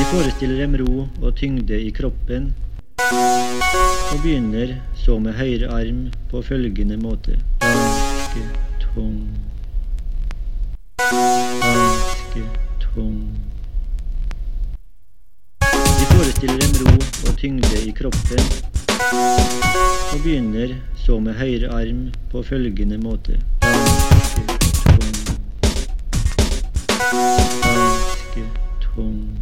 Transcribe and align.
De 0.00 0.04
forestiller 0.04 0.56
dem 0.56 0.74
ro 0.80 1.02
og 1.20 1.34
tyngde 1.36 1.76
i 1.76 1.90
kroppen, 1.92 2.54
og 3.12 4.22
begynner 4.22 4.70
så 4.96 5.18
med 5.20 5.34
høyre 5.36 5.68
arm 5.76 5.98
på 6.30 6.40
følgende 6.42 6.96
måte. 6.96 7.36
Ganske 7.60 8.44
tung. 8.80 9.18
Ganske 10.96 12.44
tung. 12.80 13.18
De 15.68 16.08
forestiller 16.14 16.58
dem 16.64 16.80
ro 16.80 16.96
og 17.28 17.36
tyngde 17.36 17.82
i 17.84 17.92
kroppen, 18.00 18.42
og 19.04 20.16
begynner 20.24 20.74
så 21.04 21.20
med 21.20 21.36
høyre 21.42 21.68
arm 21.76 22.08
på 22.32 22.42
følgende 22.42 22.98
måte. 23.04 23.36
Ganske 23.68 24.48
tung. 24.80 25.12
Ganske 27.68 28.48
tung. 28.88 29.39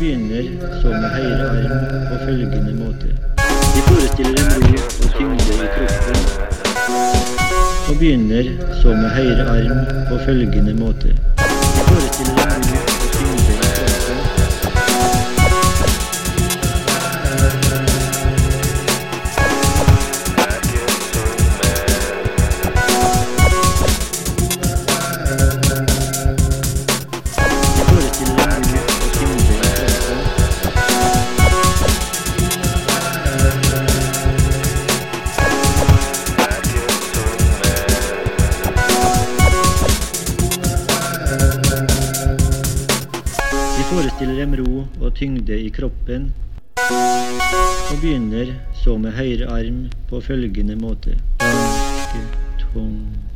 Begynner 0.00 0.59
så 0.80 0.88
med 0.88 1.10
høyre 1.16 1.48
arm 1.48 1.80
på 2.08 2.24
følgende 2.24 2.72
måte. 2.74 3.08
De 3.74 3.80
forestiller 3.88 4.44
en 4.56 4.62
ro 4.64 4.78
og 5.02 5.08
tyngde 5.16 5.52
i 5.54 5.68
kroppen, 5.74 6.18
og 7.88 7.98
begynner 7.98 8.44
så 8.82 8.88
med 8.88 9.10
høyre 9.18 9.44
arm 9.56 9.82
på 10.08 10.18
følgende 10.24 10.74
måte. 10.74 11.08
De 11.76 11.82
forestiller 11.90 12.56
en 12.56 12.64
ro 12.70 12.89
forestiller 43.90 44.36
dem 44.38 44.52
ro 44.54 44.84
og 45.02 45.14
tyngde 45.18 45.56
i 45.58 45.70
kroppen, 45.74 46.28
og 46.78 47.96
begynner 47.98 48.52
så 48.84 48.94
med 49.02 49.16
høyre 49.18 49.48
arm 49.50 49.80
på 50.10 50.20
følgende 50.22 50.76
måte. 50.78 51.16
Banke, 51.42 52.22
tung. 52.62 53.29